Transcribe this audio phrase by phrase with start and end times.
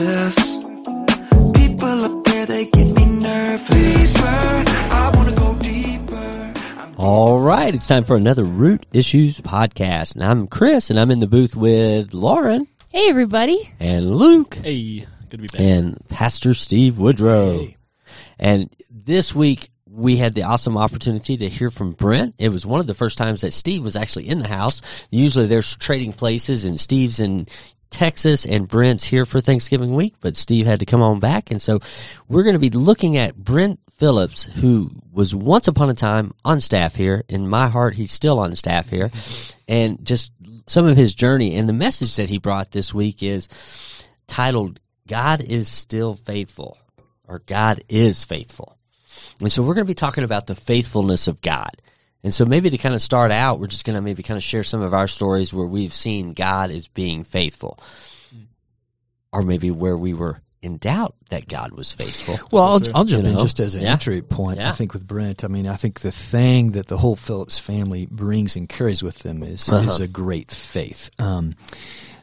[0.00, 0.56] nervous.
[1.54, 4.14] People up there, they get me nervous.
[4.22, 6.54] I wanna go deeper.
[6.96, 10.14] All right, it's time for another Root Issues podcast.
[10.14, 13.70] And I'm Chris, and I'm in the booth with Lauren Hey, everybody.
[13.78, 15.60] and Luke Hey, good to be back.
[15.60, 17.68] and Pastor Steve Woodrow.
[18.38, 22.34] And this week, we had the awesome opportunity to hear from Brent.
[22.38, 24.80] It was one of the first times that Steve was actually in the house.
[25.10, 27.46] Usually there's trading places and Steve's in
[27.90, 31.50] Texas and Brent's here for Thanksgiving week, but Steve had to come on back.
[31.50, 31.80] And so
[32.28, 36.60] we're going to be looking at Brent Phillips, who was once upon a time on
[36.60, 37.24] staff here.
[37.28, 39.10] In my heart, he's still on staff here
[39.68, 40.32] and just
[40.66, 41.56] some of his journey.
[41.56, 43.48] And the message that he brought this week is
[44.26, 46.78] titled, God is still faithful
[47.26, 48.76] or God is faithful.
[49.40, 51.70] And so we're going to be talking about the faithfulness of God.
[52.22, 54.42] And so maybe to kind of start out, we're just going to maybe kind of
[54.44, 57.78] share some of our stories where we've seen God as being faithful.
[59.32, 62.38] Or maybe where we were in doubt that God was faithful.
[62.52, 63.42] Well, I'll, I'll jump You in know?
[63.42, 63.92] just as an Yeah.
[63.92, 64.58] entry point.
[64.58, 64.68] Yeah.
[64.68, 68.06] I think with Brent, I mean, I think the thing that the whole Phillips family
[68.10, 69.88] brings and carries with them is Uh-huh.
[69.90, 71.10] is a great faith.
[71.18, 71.54] Um,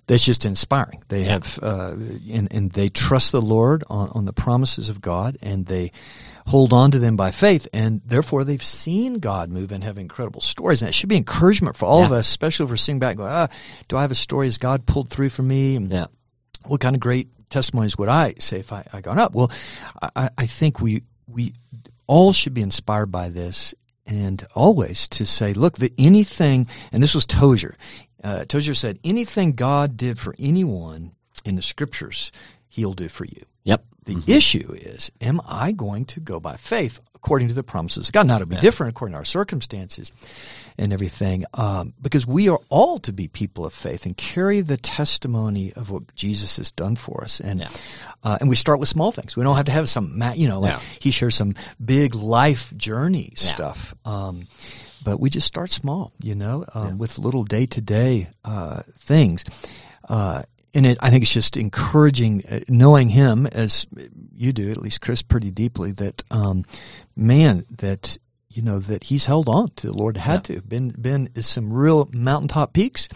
[0.06, 1.02] that's just inspiring.
[1.08, 1.96] They have, uh,
[2.32, 5.92] and, and they trust the Lord on, on the promises of God, and they
[6.48, 10.42] hold on to them by faith, and therefore they've seen God move and have incredible
[10.42, 10.82] stories.
[10.82, 13.32] And it should be encouragement for all of us, especially if we're sitting back, going,
[13.32, 13.48] ah,
[13.88, 14.48] "Do I have a story?
[14.48, 16.08] Has God pulled through for me?" And Yeah.
[16.66, 19.34] what kind of great testimonies would I say if I, I gone up?
[19.36, 19.52] Well,
[20.16, 21.54] I, I think we we
[22.08, 23.74] all should be inspired by this
[24.06, 27.76] and always to say, look, that anything, and this was Tozer.
[28.24, 31.12] Uh, Tozer said, anything God did for anyone
[31.44, 32.32] in the scriptures,
[32.70, 33.44] he'll do for you.
[33.64, 33.84] Yep.
[34.06, 38.14] The issue is, am I going to go by faith according to the promises of
[38.14, 38.26] God?
[38.26, 40.14] Now, it'll be different according to our circumstances
[40.78, 44.78] and everything, um, because we are all to be people of faith and carry the
[44.78, 47.42] testimony of what Jesus has done for us.
[47.42, 47.70] And Yeah.
[48.24, 49.36] uh, and we start with small things.
[49.36, 50.80] We don't have to have some, you know, like Yeah.
[51.02, 53.50] he shares some big life journey Yeah.
[53.54, 53.94] stuff.
[54.06, 54.48] Um,
[55.04, 58.30] but we just start small, you know, um, with little day to day
[59.00, 59.44] things.
[60.08, 60.44] Uh,
[60.78, 63.86] and it, I think it's just encouraging, uh, knowing him as
[64.36, 65.92] you do, at least Chris, pretty deeply.
[65.92, 66.64] That um,
[67.16, 68.18] man, that
[68.50, 71.74] you know that he's held on to the Lord, had to been been is some
[71.74, 73.10] real mountaintop peaks,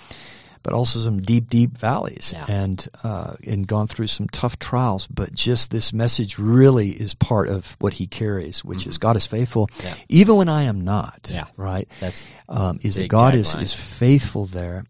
[0.64, 2.46] but also some deep, deep valleys, Yeah.
[2.50, 5.08] and uh, and gone through some tough trials.
[5.08, 9.26] But just this message really is part of what he carries, which is God is
[9.26, 9.88] faithful, Mm-hmm.
[9.88, 9.94] Yeah.
[10.10, 11.30] even when I am not.
[11.34, 11.46] Yeah.
[11.58, 11.88] right.
[12.00, 14.84] That's Um, is that God is, is faithful there,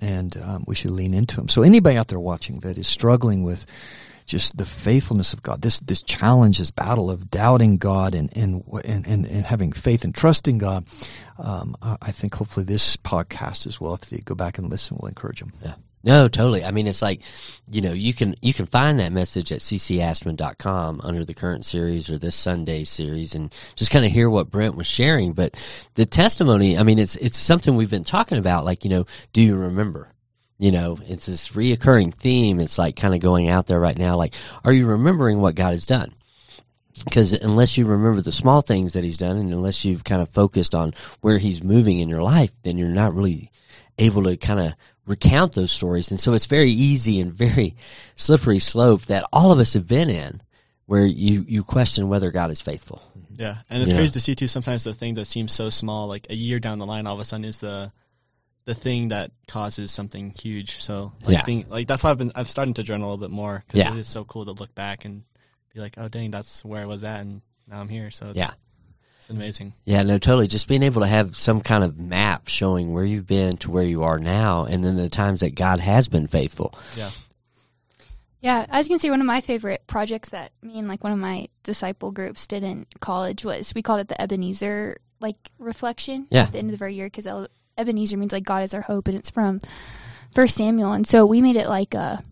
[0.00, 1.48] and um, we should lean into Him.
[1.48, 3.66] So anybody out there watching that is struggling with
[4.26, 8.64] just the faithfulness of God, this this challenge, this battle of doubting God and and
[8.84, 10.86] and, and, and having faith and trusting God,
[11.38, 14.96] um, I I think hopefully this podcast as well, if they go back and listen,
[15.00, 15.52] will encourage them.
[15.62, 15.74] Yeah.
[16.02, 16.64] No, totally.
[16.64, 17.20] I mean, it's like,
[17.70, 22.10] you know, you can, you can find that message at ccastman.com under the current series
[22.10, 25.34] or this Sunday series and just kind of hear what Brent was sharing.
[25.34, 25.56] But
[25.94, 28.64] the testimony, I mean, it's, it's something we've been talking about.
[28.64, 30.08] Like, you know, do you remember?
[30.58, 32.60] You know, it's this reoccurring theme.
[32.60, 34.16] It's like kind of going out there right now.
[34.16, 34.34] Like,
[34.64, 36.14] are you remembering what God has done?
[37.04, 40.28] because unless you remember the small things that he's done and unless you've kind of
[40.28, 43.50] focused on where he's moving in your life then you're not really
[43.98, 44.74] able to kind of
[45.10, 47.74] recount those stories and so it's very easy and very
[48.16, 50.40] slippery slope that all of us have been in
[50.86, 53.02] where you you question whether god is faithful
[53.36, 53.98] Yeah, and it's Yeah.
[53.98, 54.48] crazy to see too.
[54.48, 57.20] Sometimes the thing that seems so small, like a year down the line, all of
[57.20, 57.90] a sudden is the
[58.66, 60.78] the thing that causes something huge.
[60.82, 61.42] So like, Yeah.
[61.48, 63.64] thing, like that's why I've been I've started to journal a little bit more.
[63.68, 63.94] 'cause Yeah.
[63.94, 65.22] it is so cool to look back and
[65.72, 68.10] be like, oh dang, that's where I was at, and now I'm here.
[68.10, 68.50] So it's, Yeah.
[69.20, 69.72] It's been amazing.
[69.84, 73.26] yeah no totally just being able to have some kind of map showing where you've
[73.26, 76.74] been to where you are now and then the times that god has been faithful
[76.96, 77.10] Yeah,
[78.40, 81.12] Yeah, I was gonna say one of my favorite projects that me and like one
[81.12, 86.26] of my disciple groups did in college was we called it the Ebenezer like reflection
[86.30, 86.44] Yeah.
[86.44, 87.26] at the end of every year because
[87.76, 89.60] Ebenezer means like God is our hope and it's from
[90.34, 92.22] First Samuel and so we made it like a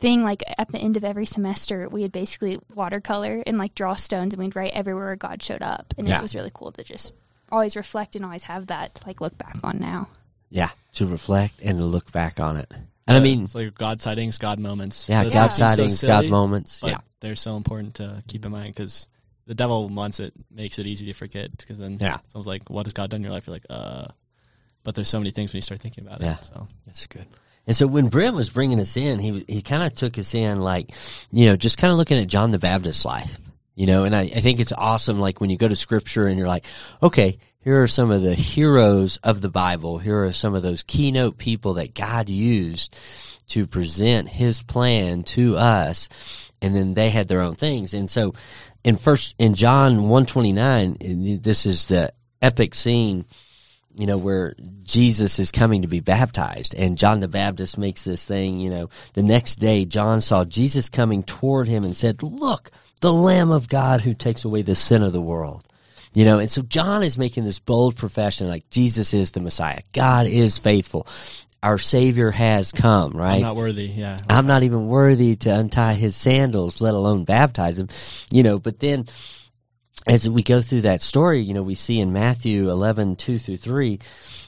[0.00, 3.94] thing like at the end of every semester we had basically watercolor and like draw
[3.94, 6.18] stones and we'd write everywhere God showed up and Yeah.
[6.18, 7.12] it was really cool to just
[7.50, 10.08] always reflect and always have that to like look back on now.
[10.50, 12.72] yeah to reflect and to look back on it
[13.06, 15.08] and i mean it's like God sightings, God moments.
[15.08, 18.52] yeah Those god seem so sightings god moments yeah they're so important to keep in
[18.52, 19.08] mind because
[19.46, 22.18] the devil wants it makes it easy to forget because then Yeah.
[22.28, 24.08] someone's like, "What has God done in your life?" You're like, "Uh,"
[24.84, 26.36] but there's so many things when you start thinking about Yeah.
[26.36, 26.44] it.
[26.44, 27.24] So That's good.
[27.68, 30.58] And so when Brent was bringing us in, he he kind of took us in
[30.58, 30.90] like,
[31.30, 33.38] you know, just kind of looking at John the Baptist's life.
[33.74, 35.20] You know, and I, I think it's awesome.
[35.20, 36.64] Like when you go to scripture and you're like,
[37.02, 39.98] okay, here are some of the heroes of the Bible.
[39.98, 42.96] Here are some of those keynote people that God used
[43.48, 46.08] to present his plan to us.
[46.62, 47.92] And then they had their own things.
[47.92, 48.34] And so
[48.82, 53.26] in first, in John 129, this is the epic scene
[53.94, 54.54] you know, where
[54.84, 56.74] Jesus is coming to be baptized.
[56.74, 60.88] And John the Baptist makes this thing, you know, the next day John saw Jesus
[60.88, 62.70] coming toward him and said, look,
[63.00, 65.64] the Lamb of God who takes away the sin of the world.
[66.14, 69.82] You know, and so John is making this bold profession like Jesus is the Messiah.
[69.92, 71.06] God is faithful.
[71.62, 73.36] Our Savior has come, right?
[73.36, 73.86] I'm not worthy.
[73.86, 74.16] Yeah.
[74.28, 77.88] I'm not even worthy to untie his sandals, let alone baptize him.
[78.30, 79.06] You know, but then
[80.06, 83.56] as we go through that story, you know, we see in Matthew 11, 2 through
[83.58, 83.98] 3,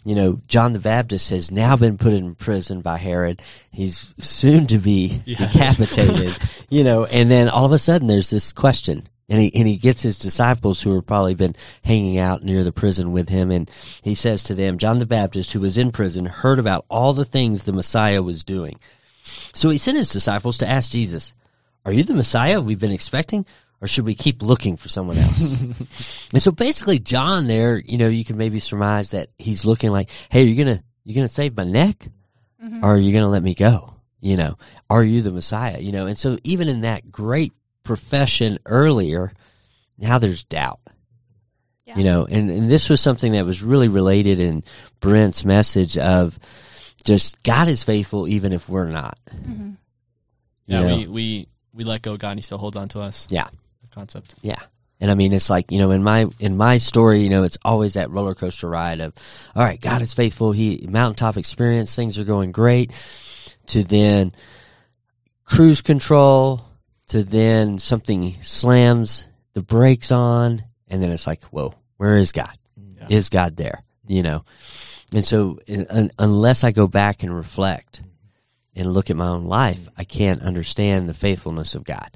[0.05, 3.43] you know, John the Baptist has now been put in prison by Herod.
[3.71, 5.37] He's soon to be Yeah.
[5.39, 6.37] decapitated,
[6.71, 9.09] you know, and then all of a sudden there's this question.
[9.29, 11.55] And he, and he gets his disciples who have probably been
[11.85, 13.53] hanging out near the prison with him.
[13.53, 13.71] And
[14.03, 17.25] he says to them, John the Baptist, who was in prison, heard about all the
[17.25, 18.81] things the Messiah was doing.
[19.55, 21.33] So he sent his disciples to ask Jesus,
[21.85, 23.47] Are you the Messiah we've been expecting?
[23.83, 26.29] Or should we keep looking for someone else?
[26.33, 30.11] and so basically John there, you know, you can maybe surmise that he's looking like,
[30.29, 32.07] Hey, you're gonna you're gonna save my neck?
[32.83, 33.95] Or are you gonna let me go?
[34.21, 34.59] You know,
[34.91, 35.79] are you the Messiah?
[35.81, 37.55] You know, and so even in that great
[37.85, 39.33] profession earlier,
[39.97, 40.81] now there's doubt.
[41.87, 41.97] Yeah.
[41.97, 44.63] You know, and, and this was something that was really related in
[45.01, 46.39] Brent's message of
[47.03, 49.19] just God is faithful even if we're not.
[49.35, 49.77] Mhm.
[50.67, 50.81] You Yeah.
[50.83, 50.97] know?
[50.99, 53.27] We, we, we let go of God and he still holds on to us.
[53.31, 53.49] Yeah.
[53.91, 54.35] Concept.
[54.43, 54.61] Yeah.
[55.01, 57.57] And I mean, it's like, you know, in my, in my story, you know, it's
[57.65, 59.15] always that roller coaster ride of,
[59.57, 60.53] all right, God is faithful.
[60.53, 62.93] He, mountaintop experience, things are going great
[63.69, 64.33] to then
[65.45, 66.63] cruise control
[67.09, 70.65] to then something slams the brakes on.
[70.89, 72.57] And then it's like, whoa, where is God?
[72.77, 73.07] Yeah.
[73.09, 73.83] Is God there?
[74.07, 74.45] You know?
[75.15, 78.81] And so in, un, unless I go back and reflect mm-hmm.
[78.81, 79.95] and look at my own life, mm-hmm.
[80.01, 82.11] I can't understand the faithfulness of God.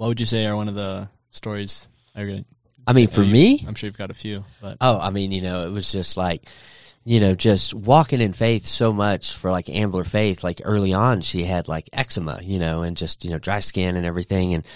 [0.00, 1.86] What would you say are one of the stories?
[2.16, 2.46] Are gonna,
[2.86, 5.30] I mean, for you- me, I'm sure you've got a few, but Oh, I mean,
[5.30, 6.48] you know, it was just like,
[7.04, 10.44] you know, just walking in faith so much for like Ambler Faith.
[10.44, 13.96] Like early on, she had like eczema, you know, and just, you know, dry skin
[13.96, 14.54] and everything.
[14.54, 14.66] And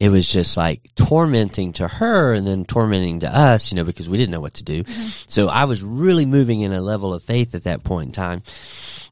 [0.00, 4.08] it was just like tormenting to her and then tormenting to us, you know, because
[4.08, 4.84] we didn't know what to do.
[4.84, 5.08] Mm-hmm.
[5.28, 8.42] So I was really moving in a level of faith at that point in time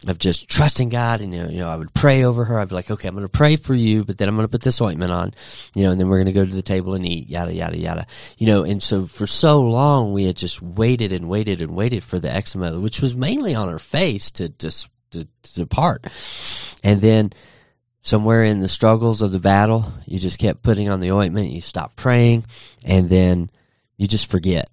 [0.06, 1.20] of just trusting God.
[1.20, 2.60] And, you know, you know, I would pray over her.
[2.60, 4.50] I'd be like, okay, I'm going to pray for you, but then I'm going to
[4.50, 5.34] put this ointment on,
[5.74, 7.78] you know, and then we're going to go to the table and eat, yada, yada,
[7.78, 8.06] yada.
[8.38, 12.04] You know, and so for so long, we had just waited and waited and waited
[12.04, 14.70] for the eczema, which was mainly on her face to, to,
[15.11, 16.06] to, to depart.
[16.82, 17.32] And then
[18.03, 21.61] somewhere in the struggles of the battle, you just kept putting on the ointment, you
[21.61, 22.44] stopped praying,
[22.85, 23.50] and then
[23.97, 24.69] you just forget.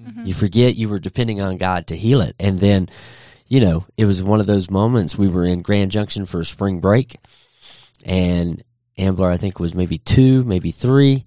[0.00, 0.26] Mm-hmm.
[0.26, 2.34] You forget you were depending on God to heal it.
[2.40, 2.88] And then,
[3.46, 6.44] you know, it was one of those moments we were in Grand Junction for a
[6.44, 7.16] spring break,
[8.04, 8.62] and
[8.98, 11.24] Ambler, I think, was maybe two, maybe three,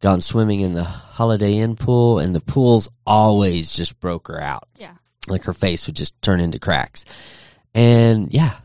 [0.00, 4.68] gone swimming in the Holiday Inn pool, and the pools always just broke her out.
[4.76, 4.94] Yeah.
[5.28, 7.04] Like her face would just turn into cracks.
[7.74, 8.56] And yeah,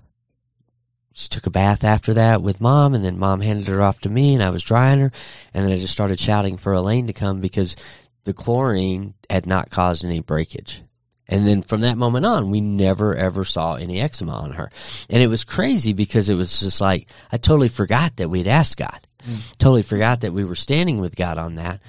[1.14, 4.10] she took a bath after that with mom, and then mom handed her off to
[4.10, 5.12] me, and I was drying her,
[5.54, 7.76] and then I just started shouting for Elaine to come because
[8.24, 10.82] the chlorine had not caused any breakage.
[11.28, 14.72] And then from that moment on, we never ever saw any eczema on her.
[15.10, 18.78] And it was crazy because it was just like, I totally forgot that we'd asked
[18.78, 19.08] God.
[19.24, 19.36] Hmm.
[19.58, 21.82] Totally forgot that we were standing with God on that.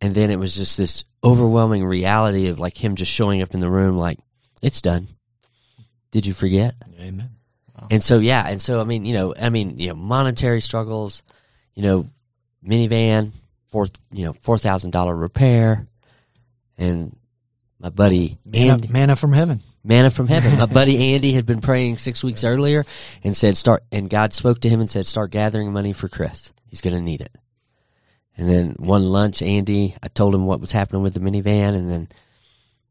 [0.00, 3.60] And then it was just this overwhelming reality of like him just showing up in
[3.60, 4.18] the room like,
[4.62, 5.08] it's done.
[6.10, 6.74] Did you forget?
[7.00, 7.30] Amen.
[7.90, 11.22] And so yeah, and so I mean, you know, I mean, you know, monetary struggles,
[11.74, 12.08] you know,
[12.66, 13.32] minivan,
[13.68, 15.86] four, you know, four thousand dollar repair,
[16.78, 17.16] and
[17.78, 19.60] my buddy Manna, Andy, manna from heaven.
[19.82, 20.58] manna from heaven.
[20.58, 22.84] My buddy Andy had been praying six weeks earlier
[23.22, 26.52] and said, "Start." And God spoke to him and said, "Start gathering money for Chris.
[26.68, 27.36] He's going to need it."
[28.36, 31.90] And then one lunch, Andy, I told him what was happening with the minivan, and
[31.90, 32.08] then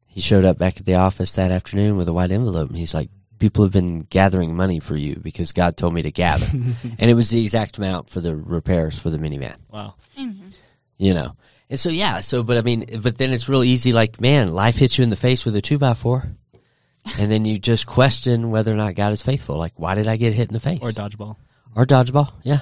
[0.05, 2.93] he showed up back at the office that afternoon with a white envelope, and he's
[2.93, 3.09] like,
[3.39, 7.15] "People have been gathering money for you because God told me to gather," and it
[7.15, 9.95] was the exact amount for the repairs for the minivan wow.
[10.97, 11.35] you know.
[11.69, 13.91] And so yeah, so but I mean, but then it's real easy.
[13.91, 16.25] Like man, life hits you in the face with a two by four,
[17.19, 19.57] and then you just question whether or not God is faithful.
[19.57, 20.79] Like, why did I get hit in the face?
[20.81, 21.35] Or dodgeball.
[21.75, 22.61] or dodgeball, yeah.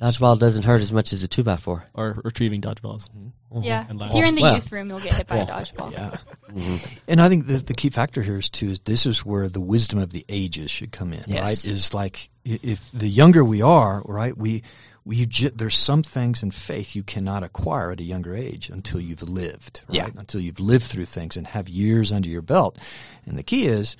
[0.00, 1.84] Dodgeball doesn't hurt as much as a two by four.
[1.94, 3.08] Or retrieving dodgeballs.
[3.10, 3.62] Mm-hmm.
[3.62, 3.86] Yeah.
[3.88, 5.92] And If you're in the Well, youth room, you'll get hit by a dodgeball.
[5.92, 6.16] Yeah.
[6.50, 6.76] Mm-hmm.
[7.08, 9.60] And I think the, the key factor here is too is this is where the
[9.60, 11.42] wisdom of the ages should come in, Yes.
[11.46, 11.64] right?
[11.64, 14.62] Is like if the younger we are, right, we
[15.06, 19.00] we ju- there's some things in faith you cannot acquire at a younger age until
[19.00, 19.96] you've lived, right?
[19.96, 20.08] Yeah.
[20.16, 22.76] Until you've lived through things and have years under your belt.
[23.24, 23.96] And the key is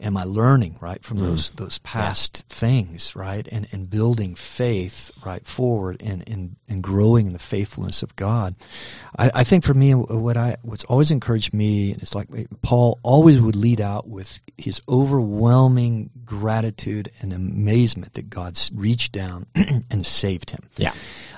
[0.00, 5.44] am I learning right from those those past things right and and building faith right
[5.46, 8.54] forward and and and growing in the faithfulness of God
[9.18, 12.28] I, I think for me what I what's always encouraged me is like
[12.62, 19.46] Paul always would lead out with his overwhelming gratitude and amazement that God's reached down
[19.90, 20.92] and saved him Yeah.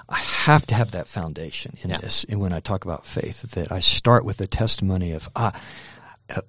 [0.08, 1.98] I have to have that foundation in Yeah.
[1.98, 2.24] this.
[2.28, 5.52] And when I talk about faith, that I start with the testimony of ah,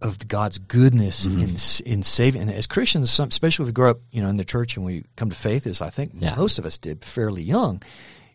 [0.01, 1.39] of God's goodness Mm-hmm.
[1.87, 2.41] in in saving.
[2.43, 4.85] And as Christians, some, especially if we grow up, you know, in the church and
[4.85, 6.35] we come to faith, as I think Yeah.
[6.35, 7.81] most of us did, fairly young,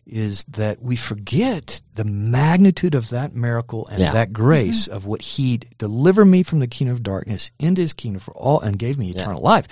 [0.05, 4.13] is that we forget the magnitude of that miracle and Yeah.
[4.13, 8.19] that grace of what He delivered me from the kingdom of darkness into His kingdom
[8.21, 9.67] for all and gave me eternal life.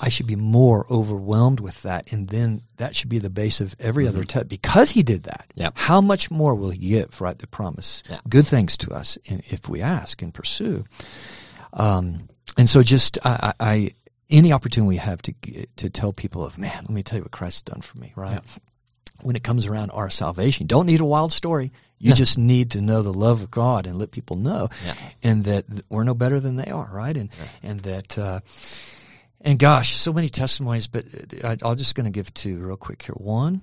[0.00, 3.76] I- should be more overwhelmed with that, and then that should be the base of
[3.78, 4.48] every other test.
[4.48, 5.74] Because He did that, Yep.
[5.76, 7.20] how much more will He give?
[7.20, 10.84] Right, the promise, good things to us in, if we ask and pursue.
[11.72, 13.90] Um, and so, just I, I,
[14.30, 15.32] any opportunity we have to
[15.76, 18.12] to tell people of man, let me tell you what Christ has done for me.
[18.16, 18.40] Right,
[19.22, 21.72] when it comes around our salvation, you don't need a wild story.
[22.00, 24.68] You just need to know the love of God and let people know,
[25.22, 26.88] and that we're no better than they are.
[26.92, 27.28] Right, and
[27.62, 28.16] and that.
[28.18, 28.40] Uh,
[29.40, 31.04] and gosh, so many testimonies, but
[31.44, 33.14] I, I'm just going to give two real quick here.
[33.14, 33.62] One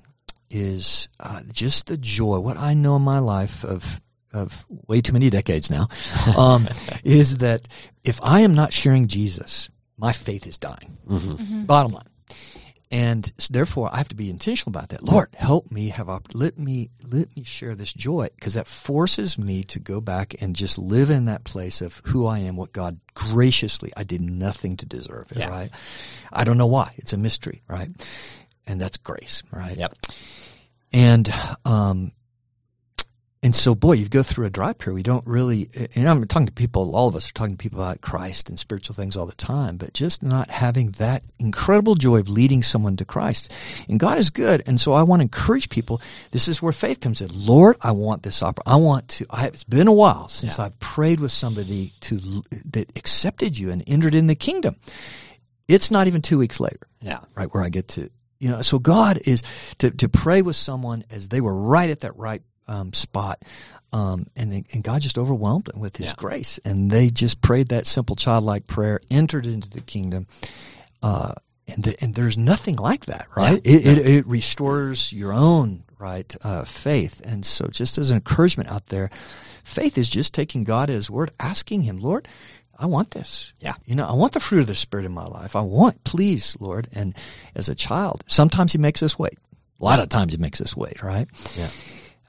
[0.49, 2.39] is uh, just the joy.
[2.39, 4.01] What I know in my life of
[4.33, 5.87] of way too many decades now
[6.37, 6.67] um,
[7.05, 7.69] is that
[8.03, 10.97] if I am not sharing Jesus, my faith is dying.
[11.65, 12.03] Bottom line.
[12.95, 15.03] And therefore, I have to be intentional about that.
[15.03, 19.37] Lord, help me have op- let me let me share this joy because that forces
[19.37, 22.71] me to go back and just live in that place of who I am, what
[22.71, 25.39] God graciously I did nothing to deserve it.
[25.39, 25.49] Yeah.
[25.49, 25.71] Right?
[26.31, 26.93] I don't know why.
[26.95, 27.89] It's a mystery, right?
[28.65, 29.75] And that's grace, right?
[29.75, 29.93] Yep.
[30.93, 31.33] And
[31.65, 32.13] um,
[33.45, 34.95] and so, boy, you go through a dry period.
[34.95, 36.95] We don't really, and I'm talking to people.
[36.95, 39.77] All of us are talking to people about Christ and spiritual things all the time,
[39.77, 43.53] but just not having that incredible joy of leading someone to Christ.
[43.87, 46.01] And God is good, and so I want to encourage people.
[46.31, 47.29] This is where faith comes in.
[47.33, 48.63] Lord, I want this opera.
[48.65, 49.27] I want to.
[49.29, 50.65] I, it's been a while since Yeah.
[50.65, 52.19] I've prayed with somebody to
[52.71, 54.75] that accepted you and entered in the kingdom.
[55.67, 57.19] It's not even two weeks later Yeah.
[57.35, 58.09] right where I get to
[58.39, 59.43] you know so God is
[59.79, 63.43] to to pray with someone as they were right at that right um, spot
[63.93, 66.13] um, and they, and God just overwhelmed them with His Yeah.
[66.17, 70.27] grace and they just prayed that simple childlike prayer entered into the kingdom
[71.03, 71.33] uh,
[71.67, 73.73] and the, and there's nothing like that right Yeah.
[73.77, 78.69] it, it it restores your own right uh, faith and so just as an encouragement
[78.71, 79.09] out there
[79.63, 82.27] faith is just taking God at His word asking Him Lord
[82.77, 83.53] I want this.
[83.61, 83.75] Yeah.
[83.85, 85.55] You know, I want the fruit of the Spirit in my life.
[85.55, 86.89] I want, please, Lord.
[86.93, 87.15] And
[87.55, 89.35] as a child, sometimes He makes us wait.
[89.79, 91.25] A lot of times He makes us wait, right?
[91.57, 91.69] Yeah.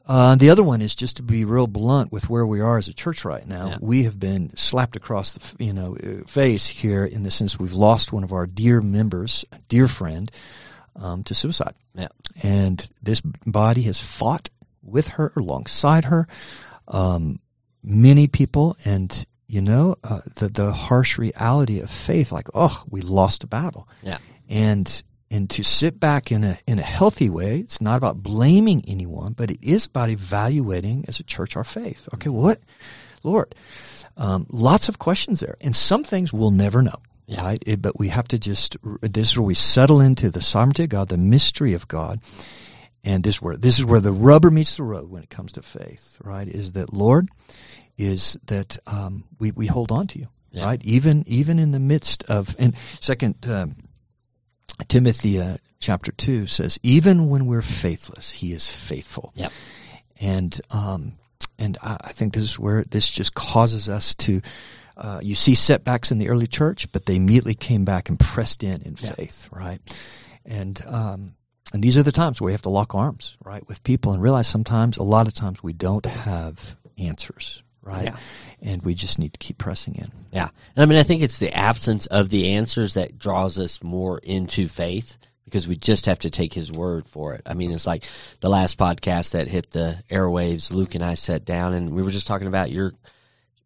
[0.06, 2.86] Uh, the other one is just to be real blunt with where we are as
[2.88, 3.68] a church right now.
[3.70, 3.76] Yeah.
[3.80, 7.72] We have been slapped across the you know uh, face here in the sense we've
[7.72, 10.30] lost one of our dear members, a dear friend,
[10.94, 12.08] um, to suicide Yeah.
[12.42, 14.48] and this body has fought
[14.82, 16.28] with her alongside her
[16.88, 17.40] um,
[17.82, 23.00] many people and you know uh, the the harsh reality of faith like oh we
[23.00, 24.18] lost a battle Yeah.
[24.48, 28.84] and and to sit back in a in a healthy way it's not about blaming
[28.86, 32.08] anyone but it is about evaluating as a church our faith.
[32.14, 32.60] Okay what?
[33.22, 33.54] Lord
[34.16, 37.44] um, lots of questions there and some things we'll never know Yeah.
[37.44, 37.62] right?
[37.66, 40.90] It- but we have to just this is where we settle into the sovereignty of
[40.90, 42.20] god the mystery of god
[43.04, 45.52] and this is where this is where the rubber meets the road when it comes
[45.52, 46.46] to faith right?
[46.48, 47.28] Is that lord
[47.98, 50.66] is that um, we, we hold on to you Yeah.
[50.66, 50.82] right?
[50.84, 53.76] Even even in the midst of and second um,
[54.84, 59.52] timothy uh, chapter 2 says even when we're faithless he is faithful Yep.
[60.20, 61.12] and um,
[61.58, 64.40] and I, I think this is where this just causes us to.
[64.98, 68.62] Uh, you see setbacks in the early church, but they immediately came back and pressed
[68.62, 69.12] in in Yeah.
[69.12, 69.78] faith, right?
[70.46, 71.34] And um,
[71.74, 74.22] and these are the times where we have to lock arms, right, with people and
[74.22, 78.04] realize sometimes, a lot of times, we don't have answers, right?
[78.04, 78.16] Yeah.
[78.62, 80.10] And we just need to keep pressing in.
[80.32, 80.48] Yeah.
[80.74, 84.18] And I mean, I think it's the absence of the answers that draws us more
[84.18, 87.42] into faith because we just have to take his word for it.
[87.46, 88.04] I mean, it's like
[88.40, 92.10] the last podcast that hit the airwaves, Luke and I sat down and we were
[92.10, 92.92] just talking about your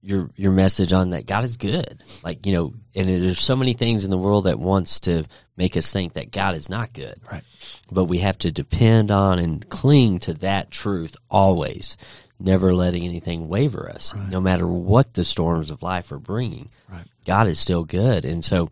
[0.02, 2.02] your your message on that God is good.
[2.22, 5.24] Like, you know, and there's so many things in the world that wants to
[5.56, 7.14] make us think that God is not good.
[7.30, 7.42] Right.
[7.90, 11.96] But we have to depend on and cling to that truth always
[12.40, 16.70] never letting anything waver us, no matter what the storms of life are bringing.
[16.88, 17.04] Right.
[17.24, 18.70] God is still good, and so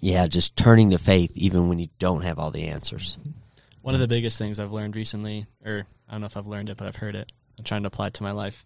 [0.00, 3.18] yeah, just turning to faith even when you don't have all the answers.
[3.82, 6.70] One of the biggest things I've learned recently, or I don't know if I've learned
[6.70, 7.30] it, but I've heard it.
[7.58, 8.64] I'm trying to apply it to my life,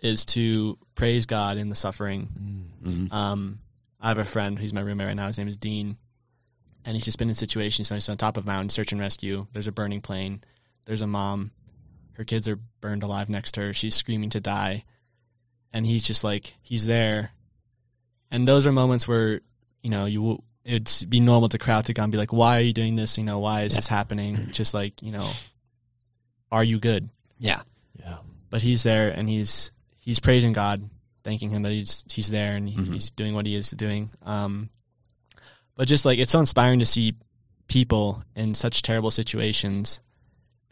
[0.00, 2.68] is to praise God in the suffering.
[2.82, 3.12] Mhm.
[3.12, 3.58] Um,
[4.00, 5.26] I have a friend who's my roommate right now.
[5.26, 5.96] His name is Dean,
[6.84, 7.88] and he's just been in situations.
[7.88, 9.46] So he's on top of a mountain, search and rescue.
[9.52, 10.42] There's a burning plane.
[10.84, 11.50] There's a mom.
[12.14, 13.72] Her kids are burned alive next to her.
[13.74, 14.84] She's screaming to die,
[15.72, 17.30] and he's just like he's there.
[18.30, 19.40] And those are moments where
[19.82, 22.56] you know you will- it'd be normal to crowd to God and be like, "Why
[22.58, 23.18] are you doing this?
[23.18, 25.30] You know, why is this happening?" Just like you know,
[26.50, 27.08] are you good?
[27.38, 27.62] Yeah,
[27.98, 28.18] Yeah.
[28.50, 30.88] but he's there and he's he's praising God,
[31.24, 32.92] thanking him that he's he's there and he- Mhm.
[32.94, 34.10] he's doing what he is doing.
[34.22, 34.70] Um,
[35.74, 37.14] but just like it's so inspiring to see
[37.66, 40.00] people in such terrible situations,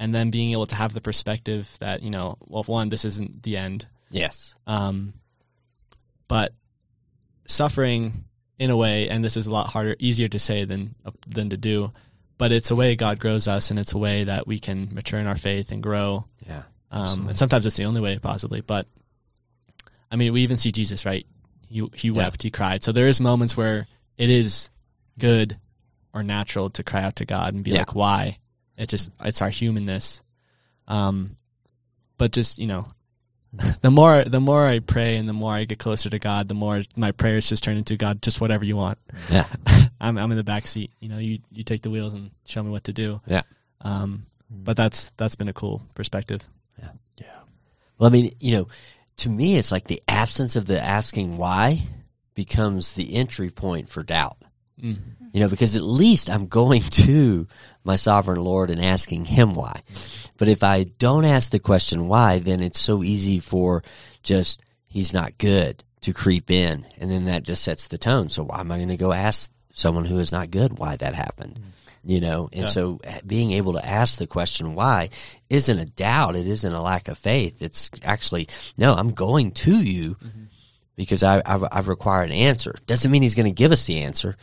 [0.02, 3.42] and then being able to have the perspective that you know, well, one, this isn't
[3.44, 5.14] the end, yes, um,
[6.28, 6.52] but
[7.46, 8.24] suffering
[8.58, 10.94] in a way, and this is a lot harder, easier to say than
[11.26, 11.92] than to do.
[12.38, 15.20] But it's a way God grows us, and it's a way that we can mature
[15.20, 16.24] in our faith and grow.
[16.46, 18.60] yeah, Um, and sometimes it's the only way, possibly.
[18.62, 18.86] But
[20.10, 21.26] I mean, we even see Jesus, right?
[21.68, 22.82] He he wept, he cried.
[22.82, 23.86] So there is moments where
[24.18, 24.70] it is
[25.18, 25.58] good
[26.12, 27.78] or natural to cry out to God and be Yeah.
[27.80, 28.38] like, "Why?"
[28.76, 30.22] It's just it's our humanness.
[30.88, 31.36] Um,
[32.18, 32.88] but just you know,
[33.82, 36.54] the more the more I pray and the more I get closer to God, the
[36.54, 38.98] more my prayers just turn into God, just whatever you want.
[39.30, 39.46] yeah,
[40.00, 40.90] I'm I'm in the back seat.
[41.00, 43.20] You know, you you take the wheels and show me what to do.
[43.26, 43.42] Yeah.
[43.80, 46.42] Um, but that's that's been a cool perspective.
[46.78, 46.90] Yeah.
[47.16, 47.40] Yeah.
[47.98, 48.68] Well, I mean, you know,
[49.18, 51.82] to me, it's like the absence of the asking why
[52.34, 54.36] becomes the entry point for doubt.
[54.82, 54.98] Mm.
[55.32, 57.46] You know, because at least I'm going to
[57.84, 59.80] my sovereign Lord and asking Him why.
[60.38, 63.82] But if I don't ask the question why, then it's so easy for
[64.22, 68.28] just He's not good to creep in, and then that just sets the tone.
[68.28, 71.14] So why am I going to go ask someone who is not good why that
[71.14, 71.58] happened?
[72.04, 72.68] You know, and Yeah.
[72.68, 75.10] so uh, being able to ask the question why
[75.48, 76.34] isn't a doubt.
[76.36, 77.62] It isn't a lack of faith.
[77.62, 78.92] It's actually no.
[78.94, 80.16] I'm going to you
[80.96, 82.74] because I, I, I require an answer.
[82.86, 84.36] Doesn't mean he's going to give us the answer,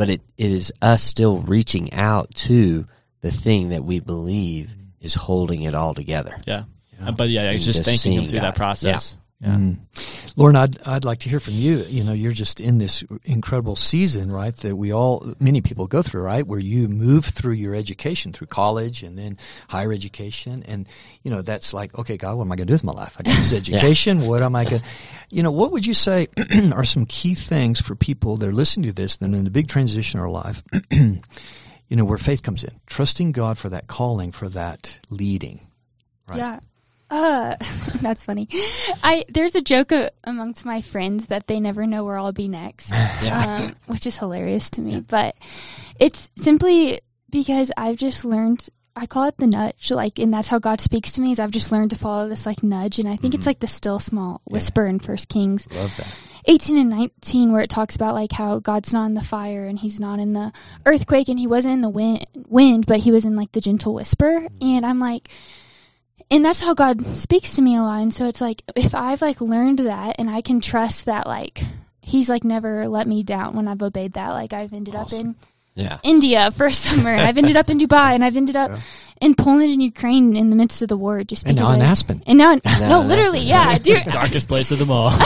[0.00, 2.86] but it, it is us still reaching out to
[3.20, 6.38] the thing that we believe is holding it all together.
[6.46, 6.64] Yeah.
[7.04, 8.46] Uh, But yeah, it's just just thanking him seeing through God.
[8.46, 9.18] that process.
[9.40, 9.54] Yeah.
[9.54, 9.78] Mm.
[10.36, 11.78] Lauren, I'd I'd like to hear from you.
[11.88, 14.54] You know, you're just in this incredible season, right?
[14.56, 16.46] That we all, many people go through, right?
[16.46, 20.86] Where you move through your education, through college, and then higher education, and
[21.22, 23.16] you know that's like, okay, God, what am I going to do with my life?
[23.18, 24.26] I got this education.
[24.26, 24.82] What am I going?
[24.82, 24.88] to
[25.30, 26.28] You know, what would you say
[26.72, 29.16] are some key things for people that are listening to this?
[29.16, 31.20] Then in the big transition in our life, you
[31.90, 35.66] know, where faith comes in, trusting God for that calling, for that leading.
[36.28, 36.38] Right.
[36.38, 36.60] Yeah.
[37.10, 37.56] Uh,
[38.00, 38.48] that's funny.
[39.02, 39.92] I there's a joke
[40.24, 42.92] amongst my friends that they never know where I'll be next,
[43.30, 45.00] um, which is hilarious to me.
[45.00, 45.34] But
[45.98, 48.68] it's simply because I've just learned.
[48.96, 51.32] I call it the nudge, like, and that's how God speaks to me.
[51.32, 53.66] Is I've just learned to follow this like nudge, and I think it's like the
[53.66, 55.66] still small whisper in First Kings.
[55.72, 56.14] Love that.
[56.46, 59.78] 18 and 19 where it talks about like how God's not in the fire and
[59.78, 60.50] he's not in the
[60.86, 63.92] earthquake and he wasn't in the wind, wind but he was in like the gentle
[63.92, 65.28] whisper and I'm like
[66.30, 69.20] and that's how God speaks to me a lot and so it's like if I've
[69.22, 71.62] like learned that and I can trust that like
[72.02, 75.34] he's like never let me down when I've obeyed that like I've ended up in
[75.74, 75.98] Yeah.
[76.02, 78.72] India for a summer and I've ended up in Dubai and I've ended up
[79.20, 81.84] in Poland and Ukraine in the midst of the war just because And because now
[81.84, 82.22] in Aspen.
[82.26, 85.10] and now in, Now no in literally yeah dude Darkest place of them all.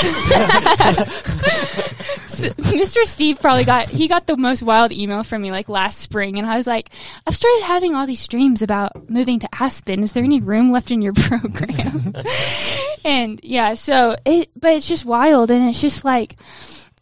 [2.24, 3.04] Mr.
[3.04, 6.46] Steve probably got he got the most wild email from me like last spring, and
[6.46, 6.90] I was like,
[7.26, 10.02] I've started having all these dreams about moving to Aspen.
[10.02, 12.14] Is there any room left in your program?
[13.04, 16.36] and yeah, so it, but it's just wild, and it's just like.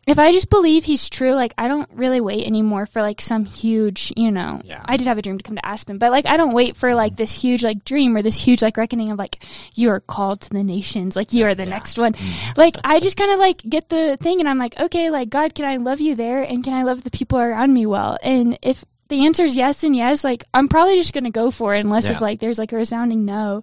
[0.05, 3.45] If I just believe he's true, like I don't really wait anymore for like some
[3.45, 4.61] huge, you know.
[4.65, 4.83] Yeah.
[4.85, 6.93] I did have a dream to come to Aspen, but like I don't wait for
[6.97, 9.45] like this huge like dream or this huge like reckoning of like
[9.77, 12.15] you are called to the nations, like you are the next one.
[12.15, 12.57] Mm.
[12.57, 15.55] Like I just kind of like get the thing, and I'm like, okay, like God,
[15.55, 18.19] can I love you there, and can I love the people around me well?
[18.25, 21.77] And if the answer is yes and yes, like I'm probably just gonna go for
[21.77, 22.13] it, unless Yeah.
[22.13, 23.63] if like there's like a resounding no.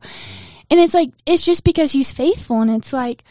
[0.72, 3.26] And it's like it's just because he's faithful, and it's like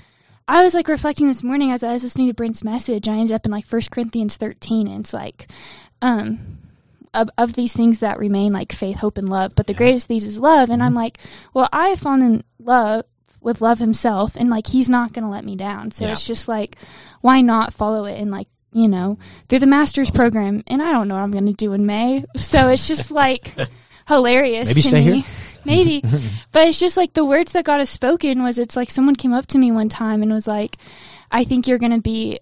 [0.48, 3.06] I was like reflecting this morning as I was listening to Brent's message.
[3.06, 5.46] I ended up in like First Corinthians 13, and it's like,
[6.00, 6.58] um,
[7.14, 9.54] of, of these things that remain like faith, hope, and love.
[9.54, 10.70] But the greatest of these is love.
[10.70, 11.18] And I'm like,
[11.54, 13.04] well, I have fallen in love
[13.40, 15.90] with love himself, and like he's not going to let me down.
[15.90, 16.12] So Yeah.
[16.12, 16.76] it's just like,
[17.20, 20.62] why not follow it and like you know through the master's program?
[20.66, 23.54] And I don't know what I'm going to do in May, so it's just like
[24.08, 24.68] hilarious.
[24.68, 25.20] Maybe to stay me.
[25.20, 25.24] here?
[25.64, 26.02] Maybe.
[26.52, 29.32] but it's just like the words that God has spoken was it's like someone came
[29.32, 30.76] up to me one time and was like,
[31.30, 32.40] I think you're going to be,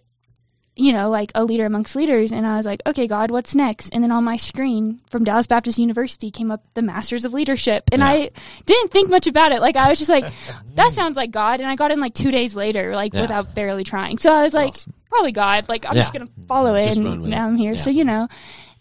[0.77, 2.33] you know, like a leader amongst leaders.
[2.33, 3.91] And I was like, okay, God, what's next?
[3.91, 7.85] And then on my screen from Dallas Baptist University came up the Masters of Leadership.
[7.93, 8.31] And I
[8.67, 9.61] didn't think much about it.
[9.61, 10.31] Like, I was just like,
[10.75, 11.61] that sounds like God.
[11.61, 13.23] And I got in like two days later, like Yeah.
[13.23, 14.19] without barely trying.
[14.19, 14.75] So I was like,
[15.09, 15.69] probably God.
[15.69, 16.85] Like, I'm just going to follow it.
[16.85, 17.49] Just and now it.
[17.49, 17.73] I'm here.
[17.73, 17.79] Yeah.
[17.79, 18.29] So, you know.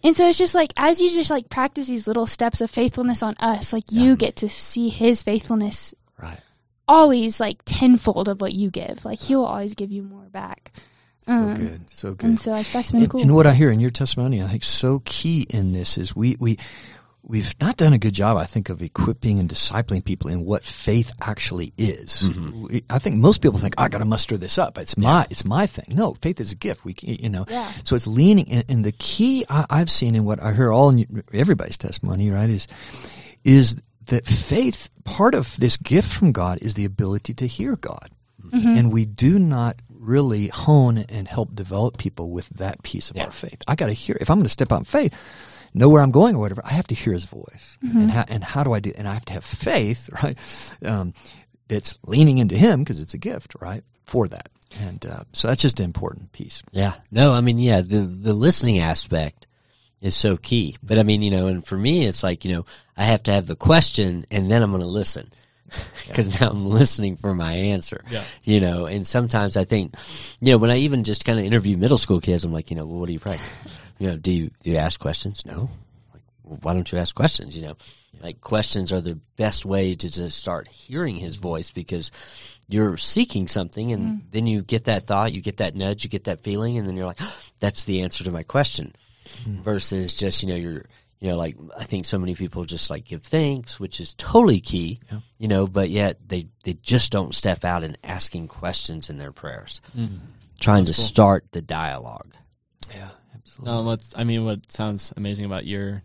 [0.05, 3.23] And so it's just like as you just like practice these little steps of faithfulness
[3.23, 6.39] on us, like you get to see his faithfulness Right.
[6.87, 9.03] always like tenfold of what you give.
[9.03, 10.71] Like he'll always give you more back.
[11.25, 11.89] So Um, good.
[11.89, 12.25] So good.
[12.29, 13.21] And so like that's been And, cool.
[13.21, 16.35] and what I hear in your testimony, I think so key in this is we
[16.39, 16.57] we
[17.25, 20.63] we've not done a good job, I think, of equipping and discipling people in what
[20.63, 22.23] faith actually is.
[22.23, 22.61] Mm-hmm.
[22.63, 24.77] We, I think most people think I got to muster this up.
[24.77, 25.95] It's my it's my thing.
[25.95, 26.85] No, faith is a gift.
[26.85, 27.45] We you know.
[27.49, 27.71] Yeah.
[27.83, 30.89] So it's leaning, and, and the key I, I've seen in what I hear all
[30.89, 32.67] in everybody's testimony, right, is
[33.43, 34.89] is that faith.
[35.03, 38.09] Part of this gift from God is the ability to hear God.
[38.51, 43.31] And we do not really hone and help develop people with that piece of our
[43.31, 43.61] faith.
[43.67, 45.13] I got to hear, if I'm going to step out in faith,
[45.75, 47.77] know where I'm going or whatever, I have to hear his voice.
[47.81, 50.37] And, how, and how do I do And I have to have faith, right?
[50.83, 51.13] Um,
[51.69, 53.83] it's leaning into him because it's a gift, right?
[54.05, 54.49] For that.
[54.81, 56.63] And uh, so that's just an important piece.
[56.71, 56.93] Yeah.
[57.11, 59.47] No, I mean, yeah, the the listening aspect
[60.01, 60.77] is so key.
[60.83, 62.65] But I mean, you know, and for me, it's like, you know,
[62.97, 65.31] I have to have the question and then I'm going to listen
[66.07, 68.03] because now I'm listening for my answer.
[68.09, 68.23] Yeah.
[68.43, 69.95] You know, and sometimes I think,
[70.41, 72.75] you know, when I even just kind of interview middle school kids, I'm like, you
[72.75, 73.39] know, well, what do you pray?
[73.97, 75.45] You know, do you do you ask questions?
[75.45, 75.69] No.
[76.13, 77.57] Like, well, why don't you ask questions?
[77.57, 77.77] You know,
[78.21, 82.11] like questions are the best way to just start hearing his voice because
[82.67, 84.25] you're seeking something and mm.
[84.31, 86.97] then you get that thought, you get that nudge, you get that feeling, and then
[86.97, 87.19] you're like,
[87.59, 88.93] that's the answer to my question.
[89.43, 89.61] Hmm.
[89.61, 90.85] Versus just, you know, you're,
[91.19, 94.59] you know, like I think so many people just like give thanks, which is totally
[94.59, 94.99] key,
[95.39, 99.31] you know, but yet they, they just don't step out and asking questions in their
[99.31, 100.17] prayers, mm-hmm.
[100.59, 102.33] trying to start the dialogue.
[102.93, 103.09] Yeah,
[103.59, 103.81] absolutely.
[103.83, 106.03] No, what's I mean, what sounds amazing about your,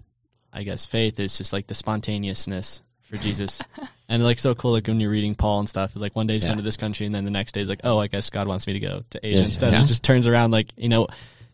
[0.53, 3.61] I guess, faith is just like the spontaneousness for Jesus,
[4.09, 4.73] and like so cool.
[4.73, 6.51] Like when you're reading Paul and stuff, it's like one day he's Yeah.
[6.51, 8.47] going to this country, and then the next day he's like, oh, I guess God
[8.49, 9.43] wants me to go to Asia Yeah.
[9.45, 9.73] instead.
[9.73, 9.79] Yeah.
[9.79, 11.09] And it just turns around like you know,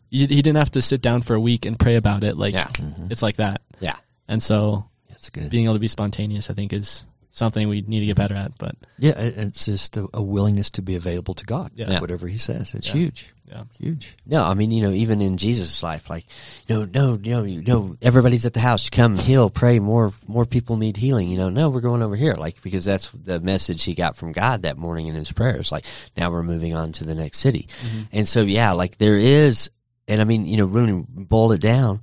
[0.09, 2.37] you, he didn't have to sit down for a week and pray about it.
[2.37, 2.67] Like Yeah.
[2.67, 3.11] Mm-hmm.
[3.11, 3.95] it's like that, Yeah.
[4.27, 5.49] and so That's good.
[5.49, 7.05] being able to be spontaneous, I think, is
[7.37, 8.57] something we need to get better at.
[8.57, 11.71] But Yeah, it's just a, a willingness to be available to God.
[11.75, 11.99] Yeah.
[11.99, 12.73] Whatever he says.
[12.73, 12.93] It's Yeah.
[12.93, 13.33] huge.
[13.45, 14.17] yeah, Huge.
[14.25, 16.25] No, I mean, you know, even in Jesus' life, like,
[16.67, 18.89] no, no, no, you know, everybody's at the house.
[18.89, 19.79] Come heal, pray.
[19.79, 21.29] More, more people need healing.
[21.29, 24.31] You know, no, we're going over here, like, because that's the message he got from
[24.31, 25.71] God that morning in his prayers.
[25.71, 25.85] Like,
[26.17, 28.01] now we're moving on to the next city, mm-hmm.
[28.11, 29.69] and so yeah, like there is,
[30.07, 32.01] and I mean, you know, really boil it down.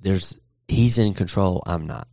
[0.00, 0.36] There's
[0.66, 1.62] he's in control.
[1.66, 2.08] I'm not.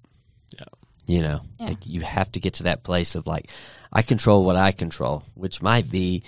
[1.08, 1.68] You know, Yeah.
[1.68, 3.50] like you have to get to that place of like,
[3.94, 6.24] I control what I control, which might be,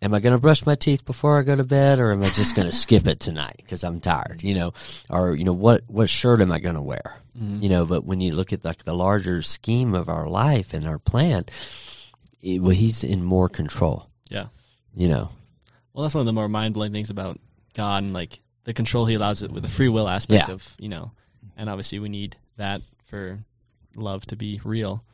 [0.00, 2.30] am I going to brush my teeth before I go to bed, or am I
[2.30, 4.42] just going to skip it tonight because I'm tired?
[4.42, 4.72] You know,
[5.10, 7.16] or you know what what shirt am I going to wear?
[7.38, 7.62] Mm-hmm.
[7.62, 10.86] You know, but when you look at like the larger scheme of our life and
[10.86, 11.44] our plan,
[12.40, 14.08] it, well, he's in more control.
[14.28, 14.46] yeah.
[14.94, 15.30] You know,
[15.94, 17.38] Well, that's one of the more mind blowing things about
[17.74, 20.54] God and like the control He allows it with the free will aspect Yeah.
[20.54, 21.12] of you know,
[21.56, 23.38] and obviously we need that for
[23.96, 25.04] love to be real.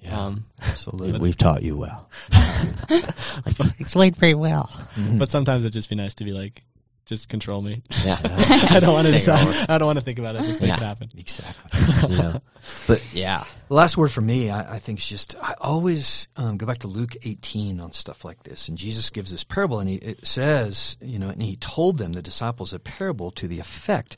[0.00, 0.26] Yeah.
[0.26, 1.20] Um, Absolutely.
[1.20, 2.10] we've taught you well.
[2.32, 4.70] like, you explained very well.
[5.14, 6.62] but sometimes it'd just be nice to be like,
[7.04, 7.82] just control me.
[8.04, 8.18] Yeah,
[8.70, 9.48] I don't want to decide.
[9.68, 10.44] I don't want to think about it.
[10.44, 10.76] Just make Yeah.
[10.76, 11.10] it happen.
[11.16, 12.10] Exactly.
[12.10, 12.40] you know,
[12.86, 16.56] but yeah, The last word for me, I, I think, is just I always um,
[16.58, 18.68] go back to Luke 18 on stuff like this.
[18.68, 22.12] And Jesus gives this parable, and he it says, you know, and he told them,
[22.12, 24.16] the disciples, a parable to the effect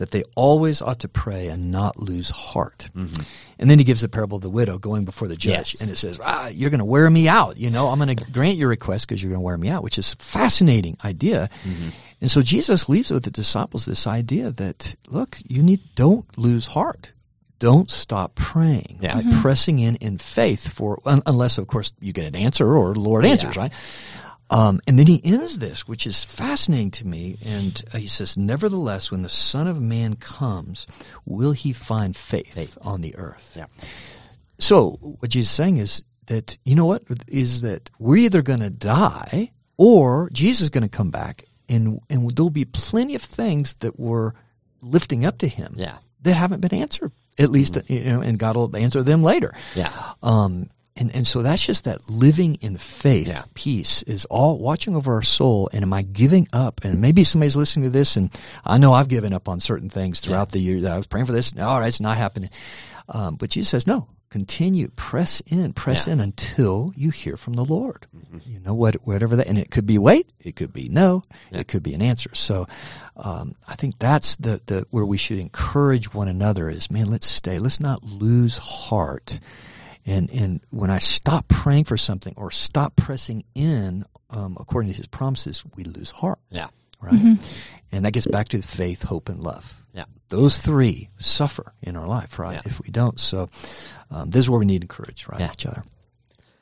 [0.00, 2.88] that they always ought to pray and not lose heart.
[2.96, 3.22] Mm-hmm.
[3.58, 5.80] And then he gives the parable of the widow going before the judge, Yes.
[5.82, 7.58] and it says, ah, you're going to wear me out.
[7.58, 9.82] You know, I'm going to grant your request because you're going to wear me out,
[9.82, 11.50] which is a fascinating idea.
[11.64, 11.90] Mm-hmm.
[12.22, 16.66] And so Jesus leaves with the disciples this idea that, look, you need, don't lose
[16.66, 17.12] heart
[17.58, 19.16] don't stop praying Yeah.
[19.16, 19.40] by mm-hmm.
[19.42, 23.26] pressing in in faith for un, unless of course you get an answer or lord
[23.26, 23.70] answers right
[24.50, 28.36] um, and then he ends this which is fascinating to me and uh, he says
[28.36, 30.86] nevertheless when the son of man comes
[31.24, 33.66] will he find faith, on the earth Yeah.
[34.58, 38.60] so what jesus is saying is that you know what is that we're either going
[38.60, 43.22] to die or jesus is going to come back and and there'll be plenty of
[43.22, 44.32] things that we're
[44.82, 45.98] lifting up to him Yeah.
[46.22, 47.12] that haven't been answered.
[47.38, 49.52] At least, you know, and God will answer them later.
[49.74, 49.90] yeah,
[50.22, 53.42] Um, And, and so that's just that living in faith Yeah.
[53.54, 55.70] piece is all watching over our soul.
[55.72, 56.84] And am I giving up?
[56.84, 58.30] And maybe somebody's listening to this and
[58.64, 61.26] I know I've given up on certain things throughout the year that I was praying
[61.26, 61.56] for this.
[61.58, 62.50] All right, it's not happening.
[63.08, 66.14] Um, but Jesus says, no, continue, press in, press Yeah.
[66.14, 68.06] in until you hear from the Lord.
[68.46, 71.66] You know, what, whatever that, and it could be wait, it could be no, it
[71.66, 72.30] could be an answer.
[72.34, 72.66] So,
[73.16, 77.26] um, I think that's the, the, where we should encourage one another is, man, let's
[77.26, 79.40] stay, let's not lose heart.
[80.06, 84.96] And, and when I stop praying for something or stop pressing in, um, according to
[84.96, 86.68] his promises, we lose heart Yeah.
[87.00, 87.38] right?
[87.92, 89.82] And that gets back to faith, hope, and love.
[89.92, 90.04] Yeah.
[90.28, 92.54] Those three suffer in our life, right?
[92.54, 92.62] Yeah.
[92.64, 93.18] If we don't.
[93.20, 93.48] So
[94.10, 95.40] um, this is where we need to encourage, right?
[95.40, 95.50] Yeah.
[95.52, 95.82] Each other.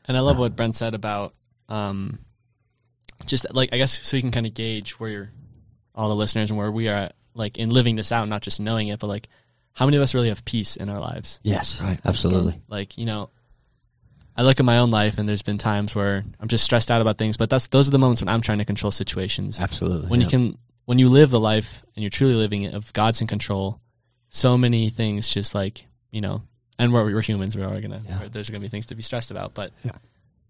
[0.07, 1.35] And I love what Brent said about
[1.69, 2.19] um,
[3.27, 5.31] just like I guess so you can kind of gauge where you're,
[5.95, 8.61] all the listeners and where we are at, like in living this out, not just
[8.61, 9.29] knowing it, but like
[9.79, 11.39] how many of us really have peace in our lives?
[11.45, 11.81] Yes.
[11.81, 12.01] Right.
[12.05, 12.61] Absolutely.
[12.69, 13.31] Like you know,
[14.37, 17.01] I look at my own life and there's been times where I'm just stressed out
[17.01, 19.61] about things, but that's those are the moments when I'm trying to control situations.
[19.61, 20.09] Absolutely.
[20.09, 20.27] When yeah.
[20.27, 23.29] you can, when you live the life and you're truly living it of God's in
[23.29, 23.81] control,
[24.31, 26.43] so many things just like you know,
[26.79, 28.29] and we're, we're humans, we're all gonna Yeah.
[28.33, 29.93] there's gonna be things to be stressed about, but Yeah.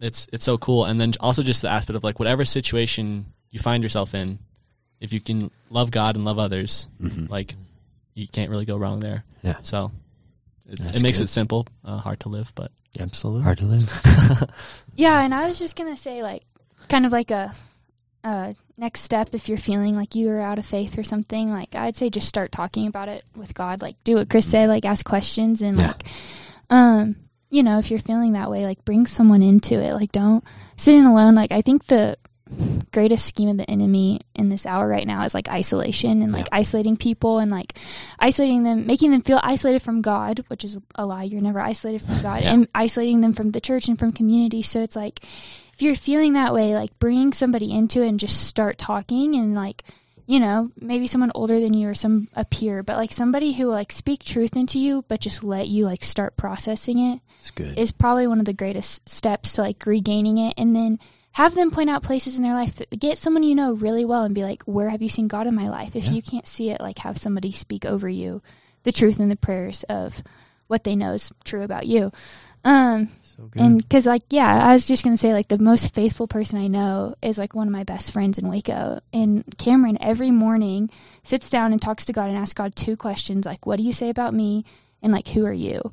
[0.01, 0.87] it's it's so cool.
[0.87, 4.39] And then also just the aspect of like whatever situation you find yourself in,
[5.01, 7.29] if you can love God and love others, Mhm.
[7.29, 7.55] like
[8.19, 9.25] you can't really go wrong there.
[9.43, 9.57] Yeah.
[9.63, 9.93] So
[10.69, 11.25] it, it makes good.
[11.25, 13.43] it simple, uh, hard to live, but Absolutely.
[13.43, 14.51] Hard to live.
[14.95, 16.43] Yeah, and I was just gonna say like
[16.89, 17.55] kind of like a
[18.25, 21.53] uh, next step if you're feeling like you are out of faith or something.
[21.53, 23.81] Like I'd say just start talking about it with God.
[23.81, 24.69] Like do what Chris said.
[24.69, 25.87] Like ask questions and Yeah.
[25.89, 26.03] like
[26.71, 27.15] um
[27.51, 29.95] you know if you're feeling that way like bring someone into it.
[29.95, 30.43] Like don't
[30.77, 31.37] sit in alone.
[31.37, 32.19] Like I think the
[32.93, 36.47] greatest scheme of the enemy in this hour right now is like isolation and like
[36.53, 37.75] isolating people and like
[38.19, 41.25] isolating them making them feel isolated from god which is a lie.
[41.25, 42.43] You're never isolated from god.
[42.43, 42.53] Yeah.
[42.55, 44.63] and isolating them from the church and from community.
[44.63, 45.21] So it's like
[45.75, 49.55] if you're feeling that way like bring somebody into it and just start talking and
[49.55, 49.85] like
[50.27, 53.67] you know maybe someone older than you or some a peer but like somebody who
[53.67, 57.51] will like speak truth into you but just let you like start processing it It's
[57.51, 57.79] good.
[57.79, 60.53] is probably one of the greatest steps to like regaining it.
[60.59, 60.99] And then
[61.39, 64.25] have them point out places in their life that get someone you know really well
[64.25, 65.95] and be like where have you seen god in my life?
[65.95, 66.11] If Yeah.
[66.11, 68.43] you can't see it like have somebody speak over you
[68.83, 70.23] the truth and the prayers of
[70.67, 72.11] what they know is true about you.
[72.65, 76.27] Um so and because like yeah i was just gonna say like the most faithful
[76.27, 79.01] person i know is like one of my best friends in waco.
[79.13, 80.91] And cameron every morning
[81.23, 83.93] sits down and talks to god and asks god two questions like what do you
[83.93, 84.65] say about me?
[85.01, 85.93] and like who are you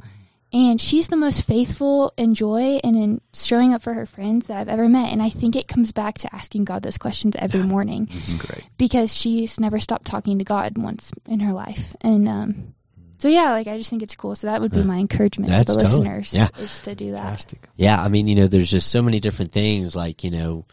[0.55, 4.57] and she's the most faithful in joy and in showing up for her friends that
[4.57, 7.61] i've ever met and i think it comes back to asking god those questions every
[7.63, 8.63] morning it's great.
[8.77, 12.73] because she's never stopped talking to god once in her life and um
[13.17, 15.57] so yeah like i just think it's cool so that would be my encouragement to
[15.59, 16.47] the totally- listeners yeah.
[16.59, 17.67] is to do that Fantastic.
[17.75, 20.65] Yeah, I mean, you know, there's just so many different things like, you know,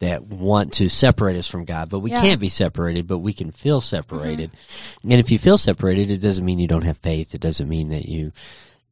[0.00, 2.20] that want to separate us from God, but we Yeah.
[2.20, 4.50] can't be separated, but we can feel separated.
[5.04, 7.34] And if you feel separated, it doesn't mean you don't have faith.
[7.34, 8.32] It doesn't mean that you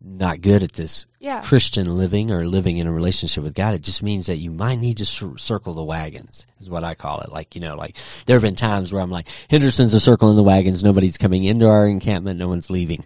[0.02, 3.74] not good at this yeah Christian living or living in a relationship with God.
[3.74, 6.94] It just means that you might need to cir- circle the wagons, is what I
[6.94, 7.30] call it.
[7.30, 10.42] Like, you know, like there have been times where I'm like, Henderson's are circling the
[10.42, 10.82] wagons.
[10.82, 12.38] Nobody's coming into our encampment.
[12.38, 13.04] No one's leaving.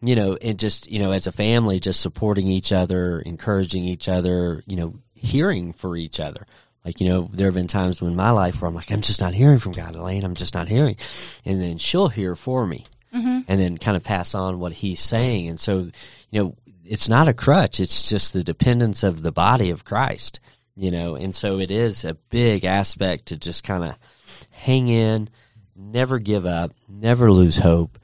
[0.00, 4.08] You know, and just, you know, as a family, just supporting each other, encouraging each
[4.08, 6.46] other, you know, hearing for each other.
[6.84, 9.22] Like, you know, there have been times in my life where I'm like, I'm just
[9.22, 10.22] not hearing from God, Elaine.
[10.22, 10.96] I'm just not hearing.
[11.46, 12.84] And then she'll hear for me
[13.14, 13.40] Mm-hmm.
[13.46, 15.48] and then kind of pass on what he's saying.
[15.48, 15.88] And so,
[16.30, 17.78] you know, it's not a crutch.
[17.78, 20.40] It's just the dependence of the body of Christ,
[20.74, 23.96] you know, and so it is a big aspect to just kind of
[24.50, 25.30] hang in,
[25.76, 27.98] never give up, never lose hope,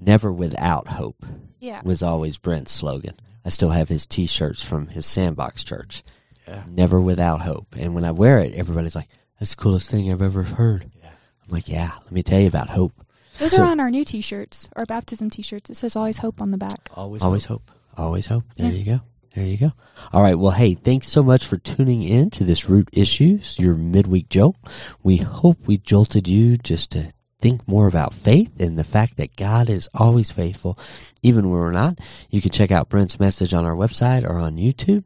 [0.00, 1.24] never without hope
[1.60, 3.14] yeah was always Brent's slogan.
[3.44, 6.02] I still have his t-shirts from his sandbox church.
[6.46, 6.64] Yeah.
[6.70, 7.74] Never without hope.
[7.76, 9.08] And when I wear it, everybody's like,
[9.38, 10.90] that's the coolest thing I've ever heard.
[11.02, 11.10] Yeah.
[11.10, 12.92] I'm like, yeah, let me tell you about hope.
[13.38, 15.70] Those So- are on our new T-shirts, our baptism T-shirts.
[15.70, 16.88] It says "Always Hope" on the back.
[16.94, 17.22] Always.
[17.22, 17.70] Always hope.
[17.70, 17.78] hope.
[18.06, 18.44] Always hope.
[18.56, 18.78] There Yeah.
[18.78, 19.00] you go.
[19.34, 19.72] There you go.
[20.12, 20.36] All right.
[20.38, 24.56] Well, hey, thanks so much for tuning in to this Root Issues, your midweek jolt.
[25.02, 29.36] We hope we jolted you just to think more about faith and the fact that
[29.36, 30.78] God is always faithful,
[31.22, 31.98] even when we're not.
[32.30, 35.04] You can check out Brent's message on our website or on YouTube.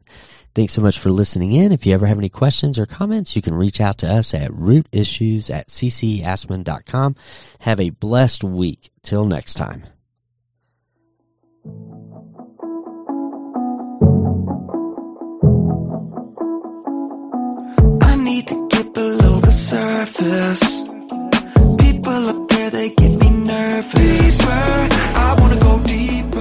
[0.55, 1.71] Thanks so much for listening in.
[1.71, 4.51] If you ever have any questions or comments, you can reach out to us at
[4.51, 7.15] rootissues at ccasman.com.
[7.59, 8.89] Have a blessed week.
[9.03, 9.83] Till next time.
[18.01, 20.92] I need to get below the surface
[22.13, 23.93] people up there, they get me nervous.
[23.93, 24.87] Deeper,
[25.25, 26.32] I wanna go deeper.